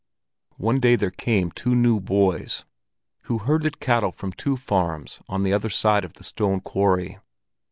[0.57, 2.65] One day there came two new boys,
[3.25, 7.19] who herded cattle from two farms on the other side of the stone quarry.